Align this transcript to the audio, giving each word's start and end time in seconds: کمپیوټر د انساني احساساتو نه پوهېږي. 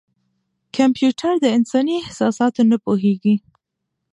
کمپیوټر 0.75 1.33
د 1.41 1.45
انساني 1.57 1.95
احساساتو 2.03 2.61
نه 2.71 2.77
پوهېږي. 2.83 3.35